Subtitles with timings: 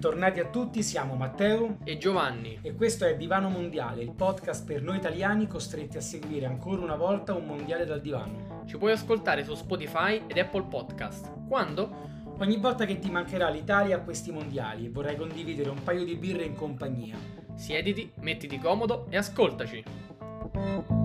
[0.00, 4.80] Bentornati a tutti, siamo Matteo e Giovanni e questo è Divano Mondiale, il podcast per
[4.80, 8.62] noi italiani costretti a seguire ancora una volta un mondiale dal divano.
[8.64, 11.30] Ci puoi ascoltare su Spotify ed Apple Podcast.
[11.46, 12.34] Quando?
[12.38, 16.16] Ogni volta che ti mancherà l'Italia a questi mondiali e vorrai condividere un paio di
[16.16, 17.18] birre in compagnia.
[17.54, 20.99] Siediti, mettiti comodo e ascoltaci.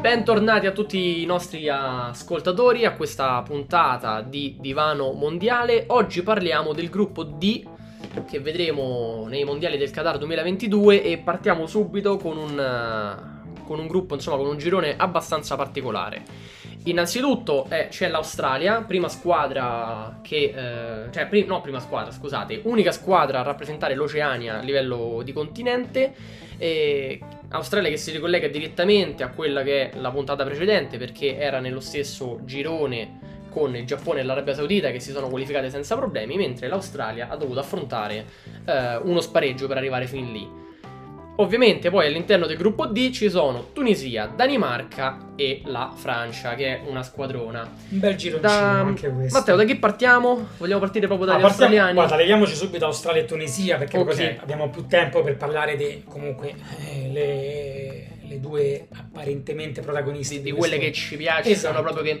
[0.00, 5.84] Bentornati a tutti i nostri ascoltatori a questa puntata di Divano Mondiale.
[5.88, 7.62] Oggi parliamo del gruppo D
[8.26, 13.16] che vedremo nei mondiali del Qatar 2022 e partiamo subito con un,
[13.66, 16.22] con un gruppo, insomma, con un girone abbastanza particolare.
[16.84, 20.54] Innanzitutto eh, c'è l'Australia, prima squadra che...
[20.56, 25.34] Eh, cioè, prim- no, prima squadra, scusate, unica squadra a rappresentare l'Oceania a livello di
[25.34, 26.14] continente.
[26.56, 27.20] E
[27.52, 31.80] Australia che si ricollega direttamente a quella che è la puntata precedente perché era nello
[31.80, 33.18] stesso girone
[33.50, 37.36] con il Giappone e l'Arabia Saudita che si sono qualificate senza problemi, mentre l'Australia ha
[37.36, 38.24] dovuto affrontare
[38.64, 40.48] eh, uno spareggio per arrivare fin lì.
[41.40, 46.80] Ovviamente poi all'interno del gruppo D ci sono Tunisia, Danimarca e la Francia, che è
[46.86, 47.66] una squadrona.
[47.88, 48.80] Un bel giro da...
[48.80, 49.38] anche questo.
[49.38, 50.48] Matteo, da chi partiamo?
[50.58, 51.94] Vogliamo partire proprio dagli ah, partiamo, australiani?
[51.94, 54.06] Guarda, leviamoci subito Australia e Tunisia perché Ok.
[54.06, 56.54] così abbiamo più tempo per parlare di comunque
[56.86, 61.80] eh, le, le due apparentemente protagoniste Di, di quelle che ci piacciono, Esatto.
[61.80, 62.20] proprio che...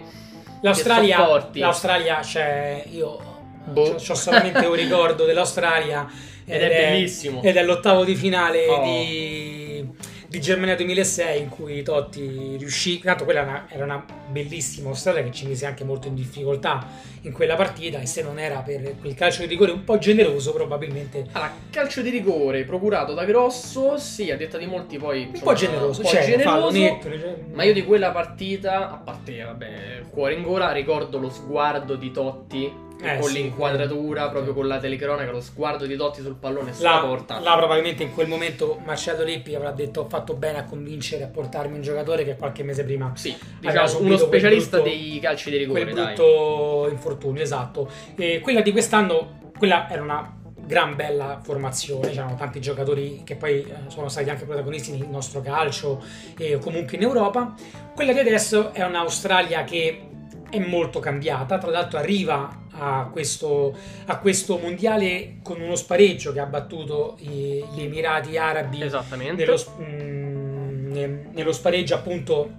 [0.62, 3.18] L'Australia, che l'Australia c'è io
[3.64, 3.96] Boh.
[3.96, 6.08] ho solamente un ricordo dell'Australia
[6.50, 7.42] Ed è bellissimo.
[7.42, 8.82] ed è l'ottavo di finale Oh.
[8.82, 9.86] di,
[10.28, 15.22] di Germania 2006 in cui Totti riuscì tanto quella era una, era una bellissima Australia
[15.24, 16.86] che ci mise anche molto in difficoltà
[17.22, 20.52] in quella partita e se non era per quel calcio di rigore un po' generoso
[20.52, 25.22] probabilmente Allora, calcio di rigore procurato da Grosso, sì, a detta di molti poi...
[25.22, 27.08] un insomma, po' generoso un po' cioè generoso, netto
[27.52, 29.66] Ma io di quella partita, a parte, vabbè,
[30.00, 34.66] il cuore in gola, ricordo lo sguardo di Totti Eh, con sì, l'inquadratura, proprio con
[34.68, 37.38] la telecronaca, lo sguardo di Totti sul pallone sulla Là, porta.
[37.40, 41.28] là probabilmente in quel momento Marcello Lippi avrà detto ho fatto bene a convincere a
[41.28, 45.56] portarmi un giocatore che qualche mese prima Sì, diciamo, uno specialista brutto- dei calci di
[45.56, 46.14] rigore, quel dai.
[46.14, 47.88] brutto infortunio, esatto.
[48.16, 53.60] E quella di quest'anno, quella era una gran bella formazione, c'erano tanti giocatori che poi
[53.62, 56.02] eh, sono stati anche protagonisti nel nostro calcio
[56.38, 57.54] e comunque in Europa.
[57.94, 60.02] Quella di adesso è un'Australia che
[60.50, 63.74] è molto cambiata, tra l'altro arriva a questo,
[64.06, 69.44] a questo mondiale con uno spareggio che ha battuto i- gli Emirati Arabi Esattamente.
[69.44, 72.50] nello, mm, ne- nello spareggio appunto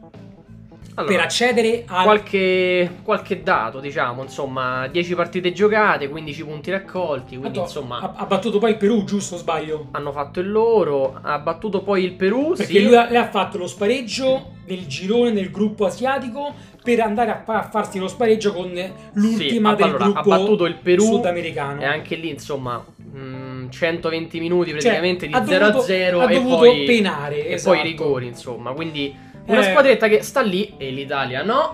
[0.95, 7.37] Allora, per accedere al qualche, qualche dato, diciamo, insomma, 10 partite giocate, 15 punti raccolti,
[7.37, 8.13] quindi Tanto insomma...
[8.15, 9.87] ha, battuto poi il Perù, giusto o sbaglio?
[9.91, 12.83] Hanno fatto il loro, ha battuto poi il Perù, Perché sì.
[12.83, 16.53] lui ha, ha fatto lo spareggio del girone nel gruppo asiatico
[16.83, 18.71] per andare a, a farsi lo spareggio con
[19.13, 21.81] l'ultima Sì, del allora, gruppo ha battuto il Perù sudamericano.
[21.81, 26.19] E anche lì, insomma, mh, 120 minuti Cioè, praticamente ha di 0 a dovuto- 0
[26.21, 27.75] ha e dovuto poi penare, e esatto.
[27.75, 28.71] poi i rigori, insomma.
[28.71, 29.15] Quindi
[29.45, 29.63] una Eh.
[29.63, 31.73] squadretta che sta lì e l'Italia no,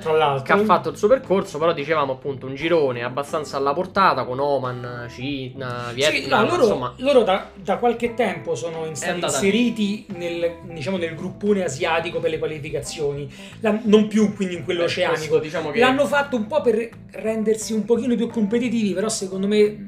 [0.00, 0.42] Tra l'altro.
[0.44, 4.38] che ha fatto il suo percorso, però dicevamo appunto un girone abbastanza alla portata con
[4.38, 6.94] Oman, Cina, Sì, Vietnam, no, loro, insomma.
[6.98, 13.28] loro da, da qualche tempo sono inseriti nel, diciamo, nel gruppone asiatico per le qualificazioni,
[13.60, 15.18] La- non più quindi in quello Eh, oceanico.
[15.18, 19.46] questo diciamo che L'hanno fatto un po' per rendersi un pochino più competitivi, però secondo
[19.46, 19.86] me.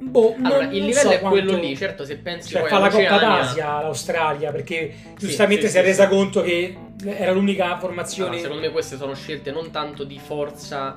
[0.00, 2.78] Boh, Allora, non- il livello so è quello quanto- lì, certo, se pensi Cioè, fa
[2.78, 6.08] la Coppa d'Asia l'Australia perché giustamente sì, si è sì, resa sì.
[6.10, 8.28] conto che era l'unica formazione.
[8.30, 10.94] Allora, secondo me queste sono scelte non tanto di forza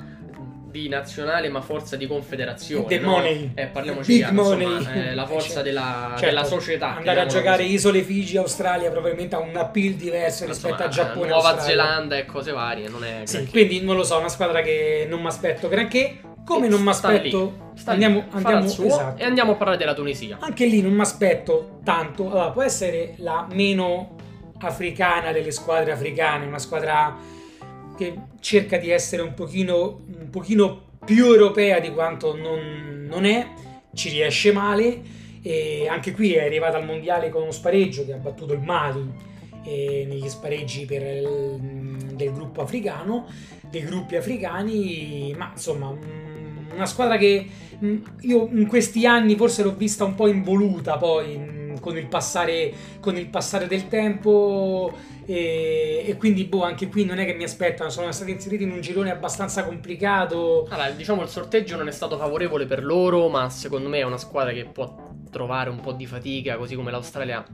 [0.71, 2.85] di nazionale, ma forza di confederazione.
[2.87, 3.09] The no?
[3.09, 3.51] money.
[3.55, 5.07] Eh, parliamoci Big chiaro, insomma, money.
[5.09, 6.95] eh, la forza Cioè, della, certo, della società.
[6.95, 7.73] Andare a giocare così.
[7.73, 11.83] isole Figi, Australia probabilmente ha un appeal diverso rispetto Insomma, a Giappone Nuova Australia.
[11.83, 15.27] Zelanda e cose varie, non Sì, quindi non lo so, una squadra che non mi
[15.27, 16.19] aspetto granché.
[16.53, 17.69] Come non mi aspetto.
[17.85, 19.21] Andiamo, andiamo esatto.
[19.21, 20.37] e andiamo a parlare della Tunisia.
[20.39, 22.29] Anche lì non mi aspetto tanto.
[22.29, 24.15] Allora, può essere la meno
[24.59, 27.17] africana delle squadre africane, una squadra
[27.97, 33.47] che cerca di essere un pochino, un pochino più europea di quanto non, non è,
[33.93, 35.01] ci riesce male.
[35.41, 39.29] E anche qui è arrivata al mondiale con uno spareggio che ha battuto il Mali
[39.63, 43.25] negli spareggi per il- del gruppo africano,
[43.69, 46.20] dei gruppi africani, ma insomma mm,
[46.73, 47.47] una squadra che
[47.83, 52.07] mm, io in questi anni forse l'ho vista un po' involuta poi mm, con il
[52.07, 54.91] passare, con il passare del tempo
[55.25, 58.71] e, e quindi boh anche qui non è che mi aspettano, sono stati inseriti in
[58.71, 60.67] un girone abbastanza complicato.
[60.69, 64.17] Allora, diciamo il sorteggio non è stato favorevole per loro, ma secondo me è una
[64.17, 67.45] squadra che può trovare un po' di fatica, così come l'Australia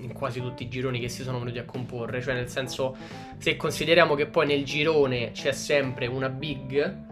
[0.00, 2.96] in quasi tutti i gironi che si sono venuti a comporre, cioè nel senso
[3.38, 7.06] se consideriamo che poi nel girone c'è sempre una big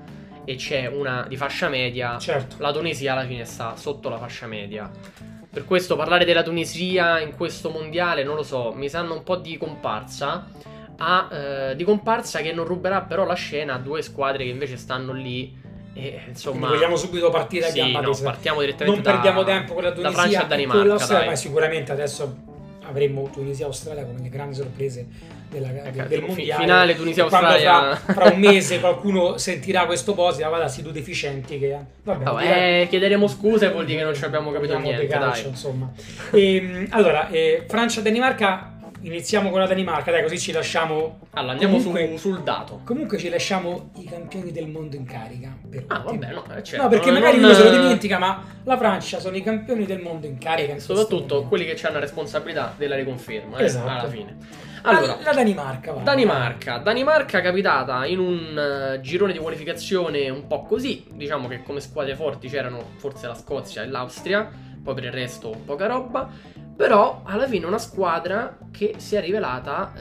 [0.46, 2.56] e c'è una di fascia media, Certo.
[2.60, 4.90] la Tunisia alla fine sta sotto la fascia media.
[5.52, 9.36] Per questo parlare della Tunisia in questo mondiale, non lo so, mi sanno un po'
[9.36, 10.46] di comparsa.
[10.98, 14.78] a, eh, di comparsa che non ruberà però la scena a due squadre che invece
[14.78, 15.54] stanno lì.
[15.92, 18.24] E, insomma, Quindi vogliamo subito partire a sì, gamba no, tesa.
[18.24, 20.78] partiamo direttamente Non da- perdiamo tempo con la da Tunisia Francia e e Danimarca.
[20.80, 21.28] con l'Australia, dai.
[21.28, 22.36] ma sicuramente adesso
[22.88, 25.06] avremo Tunisia-Australia come le grandi sorprese
[25.50, 26.62] della- Ecco, del, mondiale.
[26.62, 27.96] finale E Tunisia-Australia.
[27.96, 32.24] fra, fra un mese qualcuno sentirà questo post e vada, si due deficienti che vabbè,
[32.24, 35.18] No, direi- eh, chiederemo scuse vuol dire che non ci abbiamo capito Parliamo di niente,
[35.18, 35.90] calcio, insomma.
[36.32, 41.20] Ehm, allora, eh, Francia-Danimarca, iniziamo con la Danimarca, dai, così ci lasciamo.
[41.32, 42.80] Allora, andiamo su- Comunque- sul dato.
[42.84, 45.56] Comunque ci lasciamo i campioni del mondo in carica.
[45.68, 46.82] Per Ah, vabbè, no, eh, certo.
[46.84, 49.84] No, perché Non- magari non- uno se lo dimentica, ma la Francia sono i campioni
[49.86, 50.70] del mondo in carica.
[50.70, 53.88] in Eh, soprattutto quelli che hanno la responsabilità della riconferma, eh, Esatto.
[53.88, 54.36] alla fine.
[54.82, 56.00] Allora, la, la Danimarca, va.
[56.02, 56.78] Danimarca.
[56.78, 58.56] Danimarca capitata in un
[58.94, 61.04] eh, girone di qualificazione un po' così.
[61.12, 64.48] Diciamo che come squadre forti c'erano forse la Scozia e l'Austria,
[64.82, 66.30] poi per il resto poca roba.
[66.76, 69.92] Però alla fine una squadra che si è rivelata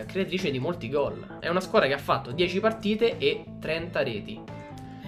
[0.00, 1.38] eh, creatrice di molti gol.
[1.40, 4.40] È una squadra che ha fatto 10 partite e 30 reti.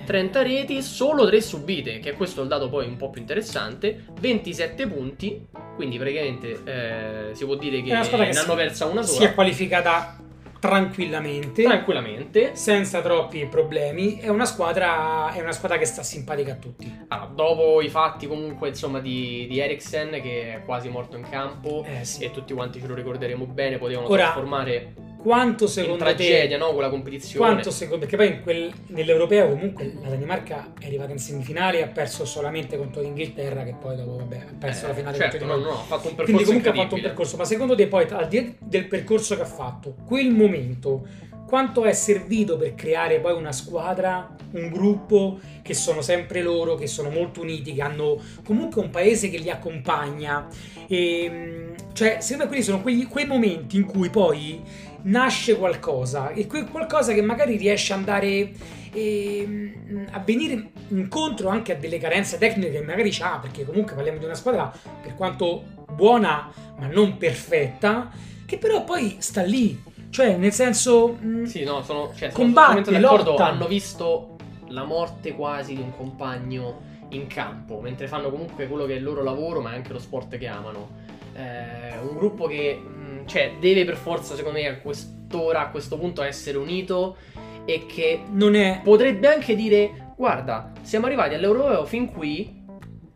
[0.04, 4.04] 30 reti, solo 3 subite, che questo è il dato poi un po' più interessante.
[4.20, 5.46] 27 punti,
[5.76, 7.98] quindi praticamente eh, si può dire che ne
[8.38, 9.34] hanno persa una Si è sola.
[9.34, 10.16] qualificata
[10.58, 11.62] tranquillamente.
[11.62, 12.50] Tranquillamente.
[12.54, 14.18] senza troppi problemi.
[14.18, 17.04] È una squadra, è una squadra che sta simpatica a tutti.
[17.08, 21.84] Allora, dopo i fatti comunque insomma di, di Eriksen che è quasi morto in campo
[21.86, 22.24] Eh, sì.
[22.24, 26.56] e tutti quanti ce lo ricorderemo bene, potevano Ora, trasformare Quanto in secondo tragedia te
[26.56, 27.44] no, quella competizione.
[27.44, 31.82] Quanto secondo perché poi in quel- nell'europeo comunque la Danimarca è arrivata in semifinale e
[31.82, 35.38] ha perso solamente contro l'Inghilterra che poi dopo vabbè, ha perso Eh, la finale certo,
[35.38, 37.74] contro no, no, ha fatto un percorso Quindi comunque ha fatto un percorso, ma secondo
[37.74, 41.06] te poi al di là del percorso che ha fatto, quel momento
[41.48, 46.86] quanto è servito per creare poi una squadra, un gruppo che sono sempre loro, che
[46.86, 50.46] sono molto uniti, che hanno comunque un paese che li accompagna.
[50.86, 54.60] E, cioè, secondo me quelli sono quegli- quei momenti in cui poi
[55.02, 58.50] nasce qualcosa e quel qualcosa che magari riesce ad andare
[58.92, 64.18] ehm, a venire incontro anche a delle carenze tecniche che magari c'ha, perché comunque parliamo
[64.18, 64.72] di una squadra
[65.02, 68.10] per quanto buona ma non perfetta,
[68.46, 71.16] che però poi sta lì, cioè nel senso...
[71.20, 73.46] mh, Sì, no, sono, cioè, sono Combatte, lotta.
[73.46, 74.36] Hanno visto
[74.68, 79.02] la morte quasi di un compagno in campo, mentre fanno comunque quello che è il
[79.02, 81.06] loro lavoro, ma è anche lo sport che amano.
[81.34, 82.80] Eh, un gruppo che
[83.28, 87.16] cioè, deve per forza, secondo me, a quest'ora, a questo punto, essere unito
[87.64, 88.80] e che non è...
[88.82, 92.64] potrebbe anche dire: Guarda, siamo arrivati all'Europeo fin qui,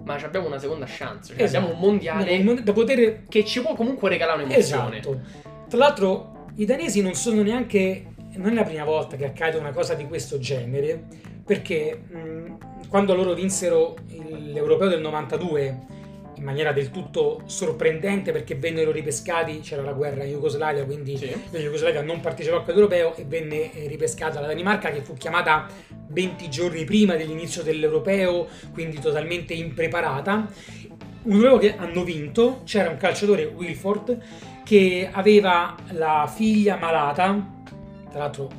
[0.04, 1.32] ma abbiamo una seconda chance.
[1.34, 1.64] Cioè, Esatto.
[1.64, 4.98] abbiamo un mondiale non- da poter che ci può comunque regalare un'emozione.
[4.98, 5.20] Esatto.
[5.68, 8.06] Tra l'altro, i danesi non sono neanche.
[8.34, 11.02] Non è la prima volta che accade una cosa di questo genere,
[11.44, 15.78] perché mh, quando loro vinsero il- l'Europeo del 92
[16.37, 21.31] in maniera del tutto sorprendente perché vennero ripescati, c'era la guerra in Jugoslavia, quindi Sì.
[21.50, 25.69] la Jugoslavia non partecipò a quell'europeo e venne eh, ripescata la Danimarca che fu chiamata
[26.08, 30.49] 20 giorni prima dell'inizio dell'europeo, quindi totalmente impreparata.
[31.25, 34.19] Un europeo che hanno vinto, c'era un calciatore Wilford
[34.64, 37.62] che aveva la figlia malata,
[38.10, 38.51] tra l'altro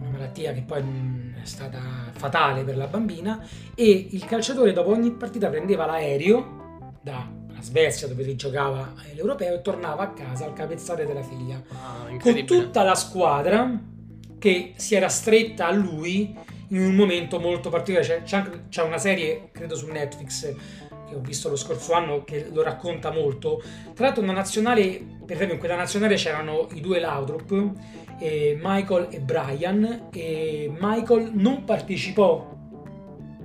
[0.00, 1.80] una malattia che poi mh, è stata
[2.12, 6.62] fatale per la bambina, e il calciatore dopo ogni partita prendeva l'aereo
[7.04, 12.06] dalla Svezia dove si giocava l'europeo e tornava a casa al capezzale della figlia Ah,
[12.18, 13.78] con tutta la squadra
[14.38, 16.34] che si era stretta a lui
[16.68, 18.06] in un momento molto particolare.
[18.06, 20.54] C'è, c'è, anche- c'è una serie, credo su Netflix,
[21.08, 23.62] che ho visto lo scorso anno, che lo racconta molto.
[23.94, 27.72] Tra l'altro, una nazionale, per esempio, in quella nazionale c'erano i due Laudrup,
[28.18, 32.53] eh, Michael e Brian, e Michael non partecipò.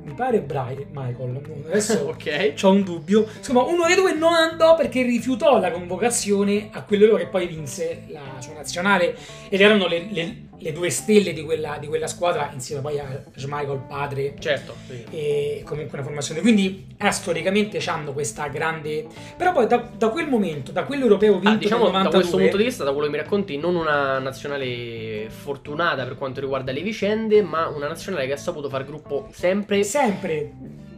[0.03, 2.53] Mi pare Brian, Michael, adesso ok.
[2.53, 3.27] C'ho un dubbio.
[3.37, 8.03] Insomma, uno dei due non andò perché rifiutò la convocazione a quello che poi vinse
[8.07, 9.15] la sua nazionale
[9.49, 13.05] ed erano le, le- le due stelle di quella, di quella squadra insieme poi a
[13.35, 14.75] Schmeichel padre Certo.
[14.87, 15.03] sì.
[15.09, 16.41] e comunque una formazione.
[16.41, 19.07] Quindi eh, storicamente hanno questa grande...
[19.37, 22.37] Però poi da, da quel momento, da quell'europeo vinto Ah, diciamo nel da 92, questo
[22.37, 26.71] punto di vista, da quello che mi racconti, non una nazionale fortunata per quanto riguarda
[26.71, 30.51] le vicende, ma una nazionale che ha saputo far gruppo sempre, sempre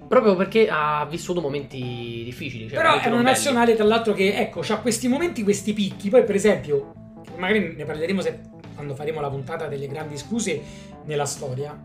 [0.08, 2.68] proprio perché ha vissuto momenti difficili.
[2.68, 3.24] Cioè Però è una non belli.
[3.24, 6.10] nazionale, tra l'altro, che ecco, ha questi momenti, questi picchi.
[6.10, 6.92] Poi, per esempio,
[7.38, 8.40] magari ne parleremo se-
[8.82, 10.60] quando faremo la puntata delle grandi scuse
[11.06, 11.78] nella storia.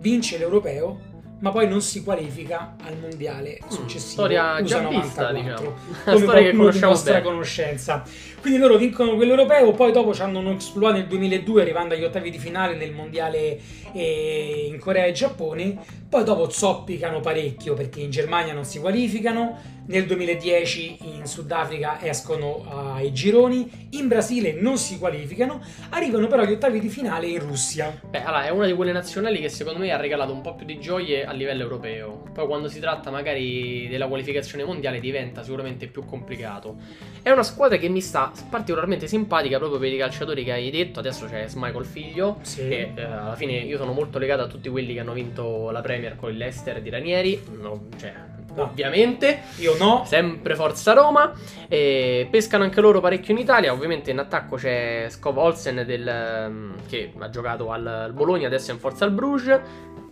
[0.00, 1.00] Vince l'europeo,
[1.40, 4.10] ma poi non si qualifica al mondiale Mm, successivo.
[4.26, 5.58] storia già USA vista, 94, diciamo.
[5.64, 7.24] Come Storia che qualcuno di conosciamo nostra bene.
[7.24, 8.02] conoscenza.
[8.40, 12.38] Quindi loro vincono quell'europeo, poi dopo ci hanno esplorato nel 2002 arrivando agli ottavi di
[12.38, 13.58] finale nel mondiale
[13.92, 15.76] eh, in Corea e Giappone,
[16.08, 22.94] poi dopo zoppicano parecchio perché in Germania non si qualificano, nel 2010 in Sudafrica escono
[22.94, 27.98] ai gironi, in Brasile non si qualificano, arrivano però agli ottavi di finale in Russia.
[28.08, 30.66] Beh, allora, è una di quelle nazionali che secondo me ha regalato un po' più
[30.66, 32.24] di gioie a livello europeo.
[32.34, 36.76] Poi quando si tratta magari della qualificazione mondiale diventa sicuramente più complicato.
[37.22, 41.00] È una squadra che mi sta particolarmente simpatica proprio per i calciatori che hai detto.
[41.00, 42.38] Adesso c'è Michael Figlio.
[42.42, 42.68] Sì.
[42.68, 45.80] E eh, alla fine io sono molto legato a tutti quelli che hanno vinto la
[45.80, 47.42] Premier con il Leicester di Ranieri.
[47.60, 48.12] No, cioè,
[48.54, 48.64] No.
[48.64, 49.42] ovviamente.
[49.58, 51.32] Io no, Sempre Forza Roma.
[51.68, 53.72] E pescano anche loro parecchio in Italia.
[53.72, 58.70] Ovviamente in attacco c'è Skov Olsen del, ehm, che ha giocato al, al Bologna, adesso
[58.70, 59.60] è in Forza al Bruges.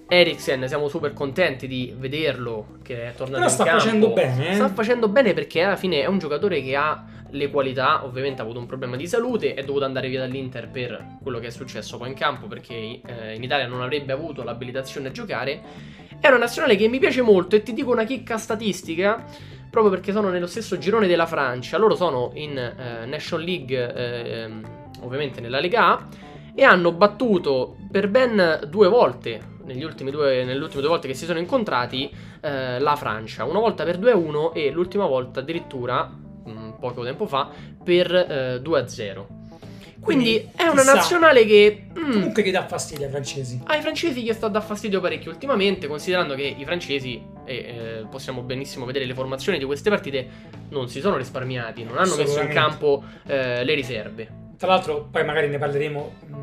[0.09, 3.80] Eriksen, siamo super contenti di vederlo che è tornato Però in sta campo.
[3.80, 4.54] facendo bene, eh.
[4.54, 7.04] Sta facendo bene perché alla fine è un giocatore che ha
[7.36, 11.18] le qualità, ovviamente ha avuto un problema di salute, è dovuto andare via dall'Inter per
[11.22, 15.08] quello che è successo poi in campo perché eh, in Italia non avrebbe avuto l'abilitazione
[15.08, 15.62] a giocare.
[16.18, 19.24] È una nazionale che mi piace molto e ti dico una chicca statistica
[19.70, 21.76] proprio perché sono nello stesso girone della Francia.
[21.76, 24.50] Loro sono in eh, National League, eh,
[25.00, 26.08] ovviamente nella Lega A,
[26.54, 31.14] e hanno battuto per ben due volte, negli ultimi due, nelle ultime due volte che
[31.14, 33.44] si sono incontrati, eh, la Francia.
[33.44, 36.10] Una volta per 2-1 e l'ultima volta addirittura,
[36.78, 37.50] poco tempo fa,
[37.83, 39.25] per eh, 2-0.
[39.99, 40.95] Quindi Quindi, è una chissà.
[40.95, 41.87] nazionale che...
[41.99, 43.61] mm, comunque che dà fastidio ai francesi.
[43.64, 48.06] ai francesi gli sta a dar fastidio parecchio ultimamente, considerando che i francesi, e eh,
[48.09, 50.28] possiamo benissimo vedere le formazioni di queste partite,
[50.68, 52.54] non si sono risparmiati, non hanno messo in Assolutamente.
[52.54, 54.28] campo eh, le riserve.
[54.56, 56.35] Tra l'altro, poi magari ne parleremo mh,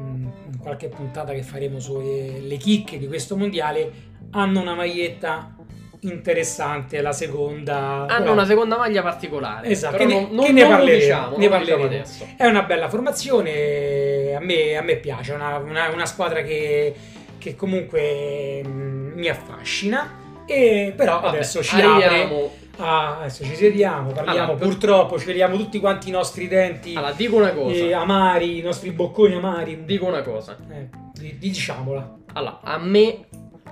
[0.52, 3.92] in qualche puntata che faremo sulle chicche di questo mondiale.
[4.32, 5.56] Hanno una maglietta
[6.04, 8.06] interessante, la seconda.
[8.08, 9.68] Hanno una seconda maglia particolare.
[9.70, 11.86] Esatto, che ne- non, che ne non parleremo, diciamo, ne diciamo parleremo.
[11.86, 12.28] adesso.
[12.38, 16.94] È una bella formazione, a me, a me piace, è una, una- una squadra che,
[17.38, 20.22] che comunque mh, mi affascina.
[20.46, 22.06] E però Vabbè, adesso ci apre.
[22.06, 22.52] arriviamo.
[22.78, 24.52] a- adesso ci sediamo, parliamo.
[24.52, 27.76] Allora, purtroppo ci vediamo tutti quanti i nostri denti Allora, dico una cosa.
[27.76, 29.86] eh, amari, i nostri bocconi amari.
[29.86, 30.58] Dico una cosa.
[30.70, 32.16] Eh, di- diciamola.
[32.34, 33.20] Allora, a me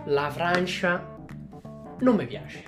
[0.05, 1.17] la Francia
[2.01, 2.63] non mi piace.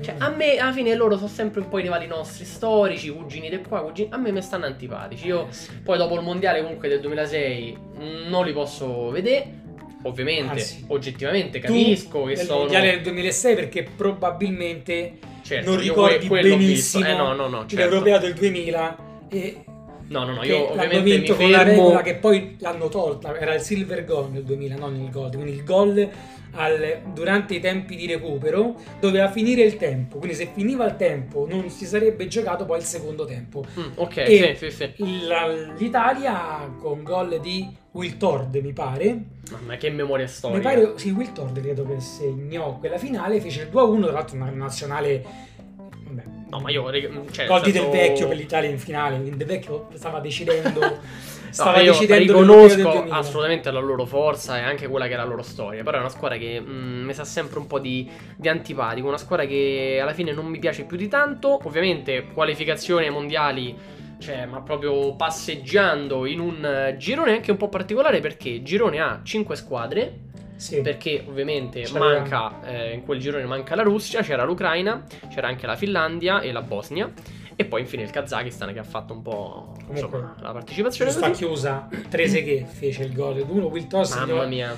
[0.00, 3.48] Cioè, a me alla fine loro sono sempre un po' i rivali nostri storici, cugini
[3.50, 4.08] di qua, cugini.
[4.10, 5.26] A me mi stanno antipatici.
[5.26, 9.60] Io Eh, poi dopo il mondiale comunque del 2006 mh, non li posso vedere.
[10.04, 12.58] Ovviamente, Anzi, oggettivamente Tu capisco che sono.
[12.60, 16.98] mondiale del 2006 perché probabilmente Certo, non ricordi benissimo visto.
[17.04, 17.76] Eh no, no, no, certo.
[17.76, 18.96] l'europeo del 2000
[19.28, 19.64] e
[20.12, 21.72] No, no, no, io ovviamente vinto mi con la fermo.
[21.72, 25.52] regola che poi l'hanno tolta era il silver goal nel 2000 non il gold quindi
[25.52, 26.08] il gol
[26.54, 31.46] al- durante i tempi di recupero doveva finire il tempo quindi se finiva il tempo
[31.48, 34.92] non si sarebbe giocato poi il secondo tempo Mm, ok, E- sì, sì, sì.
[35.02, 39.18] Il- l'Italia con gol di Will Tord mi pare
[39.50, 40.60] Mamma che memoria mi storica.
[40.68, 44.50] pare sì Will Tord credo che segnò quella finale fece il 2-1 tra l'altro una
[44.50, 45.24] nazionale
[46.52, 49.46] No, ma io reg- cioè, gol di Del Vecchio per l'Italia in finale quindi Del
[49.46, 50.98] Vecchio stava decidendo
[51.48, 53.14] stava No, decidendo riconosco 2000.
[53.16, 55.82] assolutamente la loro forza e anche quella che è la loro storia.
[55.82, 59.06] Però è una squadra che mm, mi sa sempre un po' di, di antipatico.
[59.08, 61.58] Una squadra che alla fine non mi piace più di tanto.
[61.64, 63.74] Ovviamente, qualificazioni ai mondiali.
[64.18, 69.00] Cioè, ma proprio passeggiando in un eh, girone anche un po' particolare perché il girone
[69.00, 70.18] ha 5 squadre.
[70.56, 70.80] Sì.
[70.80, 75.66] Perché ovviamente C'era- manca eh, in quel girone manca la Russia, c'era l'Ucraina, c'era anche
[75.66, 77.10] la Finlandia e la Bosnia.
[77.54, 81.30] E poi infine il Kazakistan che ha fatto un po' insomma, Comunque, la partecipazione così.
[81.32, 84.74] chiusa Trezeguet fece il gol 1 Will Tord Mamma segnò, mia.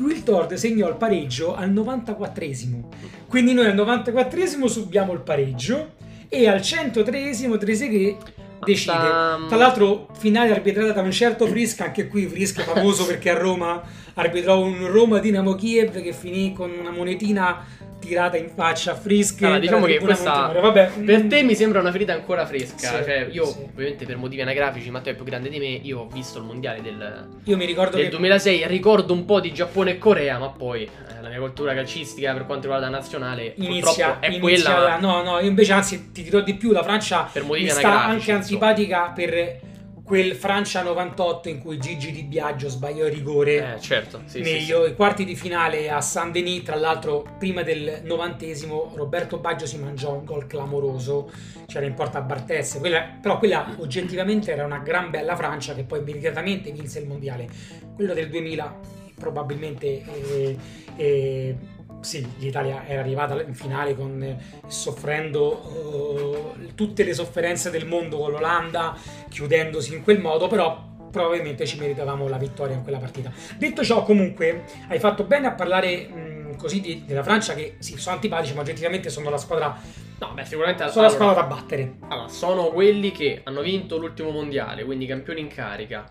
[0.00, 0.22] Will
[0.54, 2.82] segnò il pareggio al 94esimo
[3.28, 5.92] quindi noi al 94esimo subiamo il pareggio
[6.28, 8.32] e al 103esimo Trezeguet
[8.64, 8.92] decide.
[8.92, 13.30] Sta- Tra l'altro, finale arbitrata da un certo Frisk, anche qui Frisk è famoso perché
[13.30, 13.82] a Roma
[14.14, 17.64] arbitrò un Roma Dinamo Kiev che finì con una monetina
[18.06, 19.42] tirata in faccia a Frisk.
[19.42, 20.52] Allora, diciamo che questa-.
[20.60, 22.76] Vabbè, Per mm, te mi sembra una ferita ancora fresca.
[22.78, 23.58] Sì, cioè, io, sì.
[23.72, 25.66] ovviamente, per motivi anagrafici, Matteo è più grande di me.
[25.82, 28.66] Io ho visto il mondiale del, Io mi ricordo del che 2006.
[28.66, 32.46] Ricordo un po' di Giappone e Corea, ma poi eh, la mia cultura calcistica per
[32.46, 34.80] quanto riguarda la nazionale inizia, è inizia quella.
[34.80, 37.64] la- ma no, no, io invece anzi ti dirò di più, la Francia Per motivi
[37.64, 39.58] mi sta anche antipatica per
[40.06, 43.74] quel Francia 98 in cui Gigi Di Biagio sbagliò il rigore.
[43.74, 44.22] Eh, certo.
[44.26, 44.72] Sì, sì, nei sì.
[44.72, 49.78] i quarti di finale a San Denis, tra l'altro prima del novantesimo Roberto Baggio si
[49.78, 51.28] mangiò un gol clamoroso,
[51.66, 55.82] c'era in porta a Barthez, quella- però quella oggettivamente era una gran bella Francia che
[55.82, 57.48] poi meritatamente vinse il mondiale.
[57.92, 58.78] Quello del 2000
[59.18, 60.56] probabilmente eh,
[60.94, 61.56] eh,
[62.00, 68.18] sì, l'Italia era arrivata in finale con, eh, soffrendo uh, tutte le sofferenze del mondo
[68.18, 68.96] con l'Olanda,
[69.28, 73.32] chiudendosi in quel modo, però probabilmente ci meritavamo la vittoria in quella partita.
[73.56, 77.96] Detto ciò, comunque, hai fatto bene a parlare mh, così di, della Francia, che sì,
[77.96, 79.76] sono antipatici, ma oggettivamente sono la squadra.
[80.18, 81.96] No, beh, sicuramente sono allora, la squadra da battere.
[82.08, 86.08] Allora, sono quelli che hanno vinto l'ultimo mondiale, quindi campioni in carica.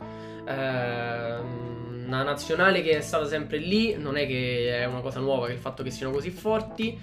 [0.47, 1.74] Ehm
[2.05, 5.53] una nazionale che è stata sempre lì, non è che è una cosa nuova che
[5.53, 6.97] il fatto che siano così forti.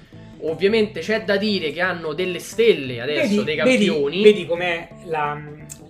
[0.44, 4.16] Ovviamente c'è da dire che hanno delle stelle adesso, vedi, dei campioni.
[4.16, 5.40] Vedi, vedi com'è la,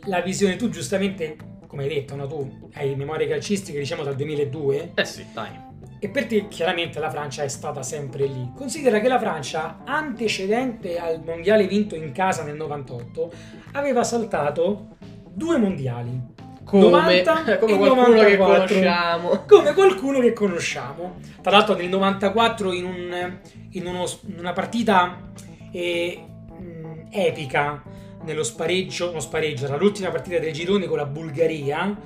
[0.04, 2.26] la, visione, tu giustamente, come hai detto, no?
[2.26, 4.92] tu hai memorie calcistiche diciamo dal 2002.
[4.94, 5.70] Eh sì, dai.
[5.98, 8.50] E per te chiaramente la Francia è stata sempre lì.
[8.56, 13.32] Considera che la Francia, antecedente al mondiale vinto in casa nel 98,
[13.72, 14.96] aveva saltato
[15.32, 16.20] due mondiali
[16.64, 18.24] come, 90 come qualcuno 94.
[18.24, 19.44] che conosciamo.
[19.46, 21.16] Come qualcuno che conosciamo.
[21.40, 23.38] Tra l'altro nel 94 in, un,
[23.70, 25.30] in, uno, in una partita
[25.70, 26.24] eh,
[27.10, 27.82] epica,
[28.24, 31.96] nello spareggio, no spareggio, era l'ultima partita del girone con la Bulgaria,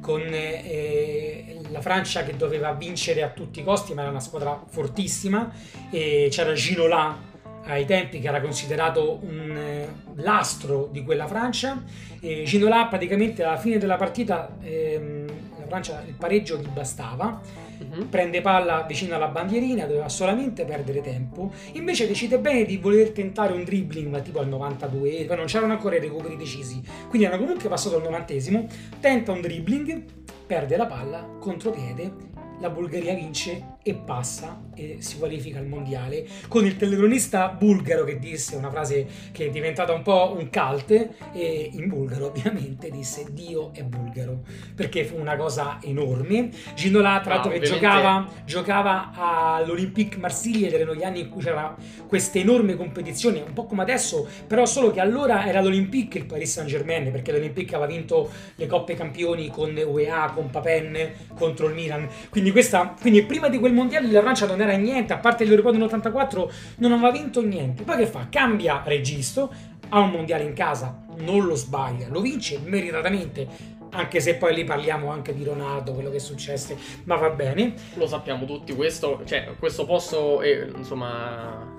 [0.00, 4.62] con eh, la Francia che doveva vincere a tutti i costi, ma era una squadra
[4.66, 5.50] fortissima,
[5.90, 7.25] e c'era Ginola
[7.66, 11.82] ai tempi che era considerato un eh, lastro di quella Francia.
[12.20, 15.26] E Ginola praticamente alla fine della partita ehm,
[15.58, 17.40] la Francia il pareggio gli bastava.
[17.78, 18.08] Uh-huh.
[18.08, 21.52] Prende palla vicino alla bandierina, doveva solamente perdere tempo.
[21.72, 25.72] Invece decide bene di voler tentare un dribbling, ma tipo al 92, poi non c'erano
[25.72, 26.82] ancora i recuperi decisi.
[27.08, 28.66] Quindi hanno comunque passato al novantesimo.
[28.98, 30.04] Tenta un dribbling,
[30.46, 36.64] perde la palla, contropiede la Bulgaria vince e passa e si qualifica al mondiale con
[36.64, 40.90] il telecronista bulgaro che disse una frase che è diventata un po' un cult
[41.32, 44.40] e in bulgaro ovviamente disse Dio è bulgaro
[44.74, 46.50] perché fu una cosa enorme.
[46.74, 51.42] Ginola tra l'altro ah, che giocava, giocava all'Olympique Marsiglia ed erano gli anni in cui
[51.42, 51.76] c'era
[52.06, 56.52] questa enorme competizione un po' come adesso però solo che allora era l'Olympique il Paris
[56.52, 61.74] Saint Germain perché l'Olympique aveva vinto le coppe campioni con UEA con Papen contro il
[61.74, 62.08] Milan.
[62.30, 65.44] Quindi quindi, questa, quindi prima di quel mondiale la Francia non era niente, a parte
[65.44, 67.84] l'Europa dell'84 non aveva vinto niente.
[67.84, 68.26] Poi che fa?
[68.28, 69.52] Cambia registro,
[69.90, 73.74] ha un mondiale in casa, non lo sbaglia, lo vince meritatamente.
[73.90, 77.74] Anche se poi lì parliamo anche di Ronaldo, quello che è successo, ma va bene.
[77.94, 81.75] Lo sappiamo tutti, questo, cioè, questo posto, eh, insomma,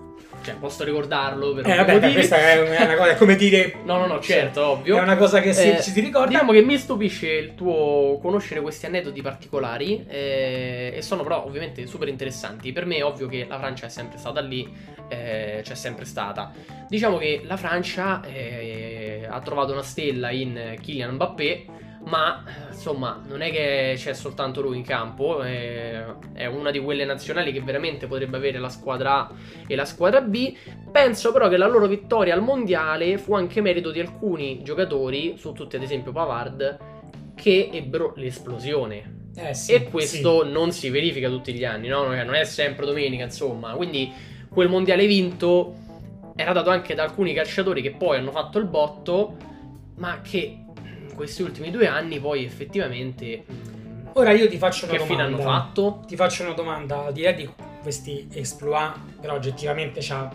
[0.47, 3.79] cioè, posso ricordarlo per eh, vabbè, beh, questa è una cosa, è come dire...
[3.83, 4.97] no, no, no, certo, cioè, ovvio.
[4.97, 6.29] È una cosa che si, eh, ci si ricorda.
[6.29, 11.85] Diciamo che mi stupisce il tuo conoscere questi aneddoti particolari eh, e sono però ovviamente
[11.85, 12.71] super interessanti.
[12.71, 14.73] Per me è ovvio che la Francia è sempre stata lì,
[15.09, 16.53] eh, c'è sempre stata.
[16.87, 21.65] Diciamo che la Francia eh, ha trovato una stella in Kylian Mbappé
[22.07, 27.05] ma insomma non è che c'è soltanto lui in campo, è, è, una di quelle
[27.05, 29.31] nazionali che veramente potrebbe avere la squadra A
[29.67, 30.55] e la squadra B.
[30.91, 35.51] Penso però che la loro vittoria al mondiale fu anche merito di alcuni giocatori, su
[35.51, 36.77] tutti ad esempio Pavard,
[37.35, 39.15] che ebbero l'esplosione.
[39.35, 40.51] Eh sì, e questo sì.
[40.51, 42.05] non si verifica tutti gli anni, no?
[42.05, 43.73] non è sempre domenica, insomma.
[43.73, 44.11] Quindi
[44.49, 45.75] quel mondiale vinto
[46.35, 49.35] era dato anche da alcuni calciatori che poi hanno fatto il botto,
[49.95, 50.65] ma che
[51.17, 53.43] questi ultimi due anni poi effettivamente...
[53.51, 55.23] Mm, Ora io ti faccio una che domanda.
[55.23, 56.03] Che fine hanno fatto?
[56.07, 57.49] Ti faccio una domanda, al di là di
[57.81, 60.31] questi exploit, però oggettivamente c'ha,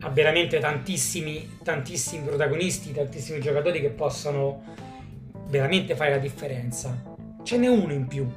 [0.00, 4.62] ha veramente tantissimi, tantissimi protagonisti, tantissimi giocatori che possono
[5.46, 7.16] veramente fare la differenza.
[7.44, 8.28] Ce n'è uno in più,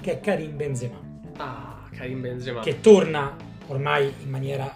[0.00, 1.00] che è Karim Benzema.
[1.36, 2.60] Ah, Karim Benzema.
[2.60, 3.36] Che torna
[3.68, 4.72] ormai in maniera...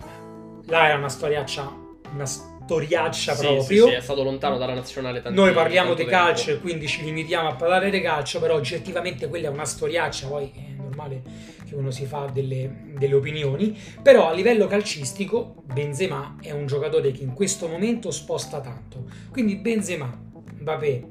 [0.66, 1.70] Là era una storiaccia,
[2.12, 3.84] una storia storiaccia sì, proprio.
[3.84, 7.02] Sì, sì, è stato lontano dalla nazionale tanto Noi parliamo di calcio e quindi ci
[7.04, 11.22] limitiamo a parlare di calcio, però oggettivamente quella è una storiaccia, poi è normale
[11.66, 17.12] che uno si fa delle, delle opinioni, però a livello calcistico Benzema è un giocatore
[17.12, 19.04] che in questo momento sposta tanto.
[19.30, 20.10] Quindi Benzema,
[20.58, 21.10] Mbappé,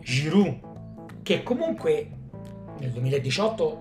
[0.00, 2.10] Giroud, che comunque
[2.78, 3.80] nel 2018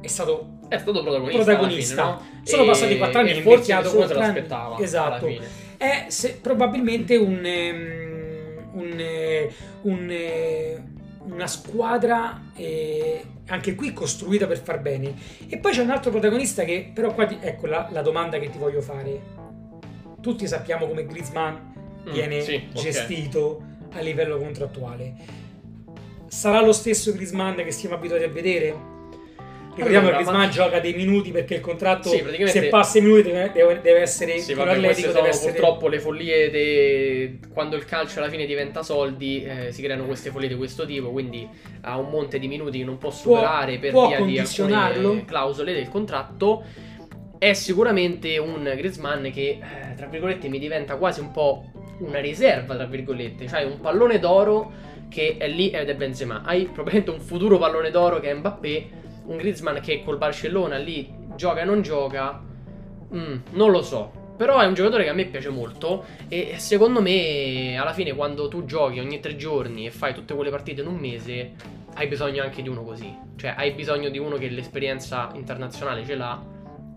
[0.00, 1.44] è stato è stato protagonista.
[1.44, 2.16] protagonista.
[2.16, 2.46] Fine, no?
[2.46, 4.78] Sono e, passati quattro anni, e forse nessuno se l'aspettava.
[4.78, 5.28] Esatto.
[5.76, 9.48] È se, probabilmente un, um, un,
[9.82, 10.82] un,
[11.24, 15.14] una squadra eh, anche qui costruita per far bene.
[15.46, 18.48] E poi c'è un altro protagonista che però qua ti, ecco la, la, domanda che
[18.48, 19.40] ti voglio fare.
[20.20, 24.00] Tutti sappiamo come Griezmann mm, viene sì, gestito okay.
[24.00, 25.40] a livello contrattuale.
[26.28, 28.92] Sarà lo stesso Griezmann che siamo abituati a vedere?
[29.74, 33.30] Ricordiamo che Griezmann ma- gioca dei minuti perché il contratto, Sì, se passa i minuti,
[33.30, 37.76] deve, deve- essere Sì, vabbè, l'Atletico, queste deve sono essere purtroppo le follie de- quando
[37.76, 41.48] il calcio alla fine diventa soldi, eh, si creano queste follie di questo tipo, quindi
[41.82, 45.72] ha un monte di minuti che non può superare per può via di alcune clausole
[45.72, 46.62] del contratto.
[47.38, 51.64] È sicuramente un Griezmann che, eh, tra virgolette, mi diventa quasi un po'
[52.00, 54.70] una riserva, tra virgolette, cioè un pallone d'oro
[55.08, 56.42] che è lì ed è Benzema.
[56.44, 58.86] Hai probabilmente un futuro pallone d'oro che è Mbappé,
[59.24, 62.40] un Griezmann che col Barcellona lì gioca e non gioca.
[63.14, 64.20] Mm, non lo so.
[64.36, 68.48] Però è un giocatore che a me piace molto e secondo me alla fine quando
[68.48, 71.52] tu giochi ogni tre giorni e fai tutte quelle partite in un mese
[71.94, 73.14] hai bisogno anche di uno così.
[73.36, 76.51] Cioè hai bisogno di uno che l'esperienza internazionale ce l'ha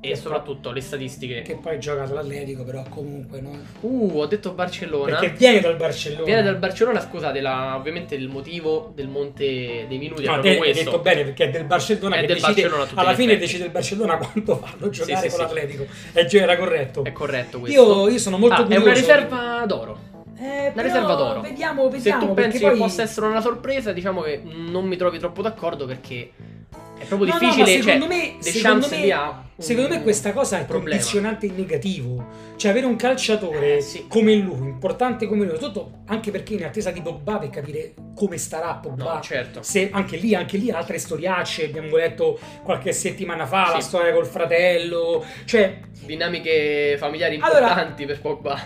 [0.05, 1.41] e Che soprattutto le statistiche.
[1.41, 3.51] che poi gioca all'Atletico, però comunque no?
[3.81, 5.17] Uh, ho detto Barcellona.
[5.17, 6.23] Perché viene dal Barcellona.
[6.23, 10.51] Viene dal Barcellona, scusate, la- ovviamente il motivo del monte dei minuti è No, proprio
[10.53, 10.83] te- hai questo.
[10.91, 13.45] detto bene perché è del Barcellona È che del decide, Barcellona alla fine effetti.
[13.45, 15.37] decide il Barcellona quanto farlo giocare sì, con sì.
[15.41, 15.85] l'Atletico.
[16.27, 17.03] Già era corretto.
[17.03, 17.81] È corretto questo.
[17.81, 18.83] Io, io sono molto Ah, è curioso.
[18.85, 19.99] una riserva d'oro.
[20.37, 21.41] Eh, Una però riserva d'oro.
[21.41, 22.19] Vediamo, Se vediamo.
[22.27, 22.71] tu perché pensi poi...
[22.73, 26.29] che possa essere una sorpresa, diciamo che non mi trovi troppo d'accordo perché
[26.97, 27.77] è proprio No, no, difficile.
[27.77, 30.89] ma secondo cioè, me- Deschamps secondo me- lì ha Secondo me questa cosa è problema.
[30.97, 32.25] condizionante in negativo.
[32.57, 34.05] Cioè avere un calciatore Eh, sì.
[34.07, 38.37] come lui, importante come lui, soprattutto anche perché in attesa di Pogba per capire come
[38.37, 39.13] starà Pogba.
[39.15, 39.61] No, certo.
[39.63, 43.87] Se anche lì, anche lì altre storiacce, abbiamo letto qualche settimana fa la Sì.
[43.87, 48.59] storia col fratello, cioè Dinamiche familiari Allora, importanti per Pogba.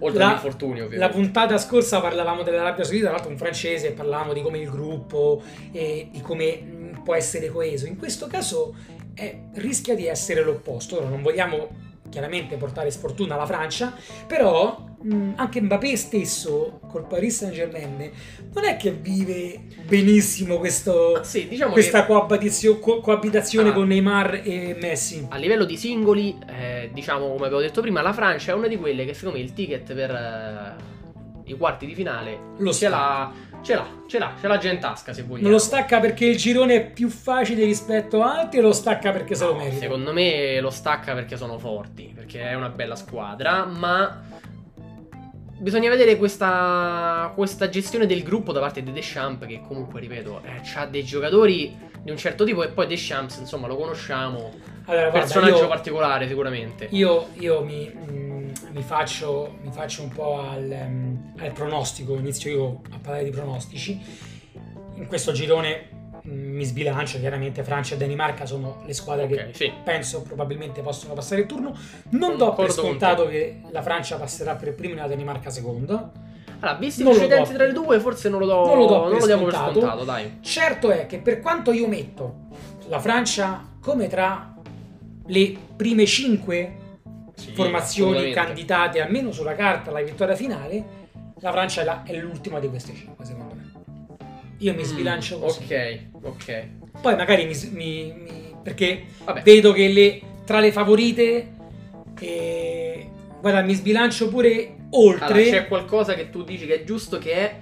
[0.00, 1.14] Oltre la- all'infortunio, La ovviamente.
[1.16, 6.08] puntata scorsa parlavamo dell'Arabia Saudita, tra l'altro un francese, parlavamo di come il gruppo e
[6.10, 7.86] di come mh, può essere coeso.
[7.86, 8.74] In questo caso
[9.14, 10.96] eh, rischia di essere l'opposto.
[10.98, 11.68] Ora non vogliamo
[12.10, 13.92] chiaramente portare sfortuna alla Francia,
[14.26, 18.10] però mh, anche Mbappé stesso col Paris Saint Germain
[18.54, 23.72] non è che vive benissimo questo- Ah, sì, diciamo questa che coabitazio- co- coabitazione Ah.
[23.72, 25.26] con Neymar e Messi.
[25.28, 28.76] a livello di singoli, eh, diciamo come avevo detto prima, la Francia è una di
[28.76, 33.32] quelle che secondo me il ticket per eh, i quarti di finale Lo ce sta.
[33.64, 35.42] Ce l'ha, ce l'ha, ce l'ha già in tasca se vogliamo.
[35.42, 39.10] Non lo stacca perché il girone è più facile rispetto a altri o lo stacca
[39.10, 39.78] perché se lo merita?
[39.78, 44.22] Secondo me lo stacca perché sono forti, perché è una bella squadra, ma
[45.58, 50.60] bisogna vedere questa, questa gestione del gruppo da parte di Deschamps che comunque, ripeto, eh,
[50.74, 54.52] ha dei giocatori di un certo tipo e poi Deschamps, insomma, lo conosciamo,
[54.86, 56.88] Allora, guarda, personaggio io- particolare sicuramente.
[56.90, 62.50] Io, io mi, mm, mi faccio, mi faccio un po' al, ehm, al pronostico, inizio
[62.50, 64.00] io a parlare di pronostici.
[64.96, 65.93] In questo girone mm,
[66.26, 69.72] mi sbilancio, chiaramente Francia e Danimarca sono le squadre che Ok, sì.
[69.84, 71.76] penso probabilmente possono passare il turno.
[72.10, 75.50] Non do per Concordo con scontato che la Francia passerà per primo e la Danimarca
[75.50, 76.10] seconda.
[76.60, 78.86] Allora, visti i Non lo precedenti tra le due, forse non lo do, Non lo
[78.86, 79.80] do per diamo per scontato.
[79.80, 80.38] scontato, dai.
[80.40, 82.34] Certo è che per quanto io metto
[82.88, 84.54] la Francia come tra
[85.26, 86.76] le prime cinque
[87.34, 91.02] Sì, formazioni candidate almeno sulla carta alla vittoria finale,
[91.40, 93.53] la Francia è, la- è l'ultima di queste cinque, secondo me.
[94.58, 95.62] Io mi Mm, sbilancio così.
[95.64, 96.66] Ok, ok.
[97.00, 99.42] Poi magari mi, mi- mi- perché Vabbè.
[99.42, 101.52] vedo che le- tra le favorite
[102.20, 103.08] eh,
[103.40, 105.24] guarda, mi sbilancio pure oltre.
[105.26, 107.54] Allora, c'è qualcosa che tu dici che è giusto che è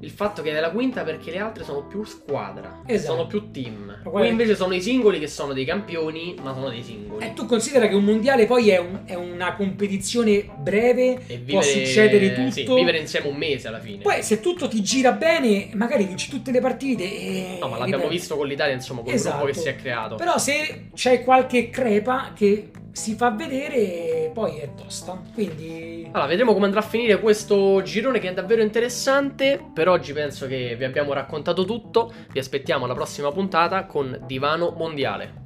[0.00, 3.12] il fatto che è la quinta perché le altre sono più squadra, Esatto.
[3.14, 4.00] sono più team.
[4.02, 7.24] Qui invece sono i singoli che sono dei campioni, ma sono dei singoli.
[7.24, 11.60] E tu considera che un mondiale poi è, un- è una competizione breve, E può
[11.62, 12.50] succedere tutto.
[12.50, 14.02] sì, vivere insieme un mese alla fine.
[14.02, 17.04] Poi se tutto ti gira bene, magari vinci tutte le partite.
[17.04, 18.08] E no, ma l'abbiamo ripeto.
[18.08, 19.36] visto con l'Italia, insomma, con il Esatto.
[19.38, 20.14] gruppo che si è creato.
[20.16, 25.18] Però se c'è qualche crepa che si fa vedere, poi è tosta.
[25.32, 26.06] Quindi...
[26.12, 29.70] Allora, vedremo come andrà a finire questo girone che è davvero interessante.
[29.72, 32.12] Per oggi penso che vi abbiamo raccontato tutto.
[32.32, 35.44] Vi aspettiamo alla prossima puntata con Divano Mondiale.